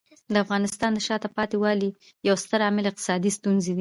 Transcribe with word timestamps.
د 0.33 0.35
افغانستان 0.45 0.91
د 0.93 0.99
شاته 1.07 1.29
پاتې 1.37 1.55
والي 1.63 1.89
یو 2.27 2.35
ستر 2.43 2.59
عامل 2.65 2.85
اقتصادي 2.89 3.31
ستونزې 3.37 3.69
دي. 3.69 3.69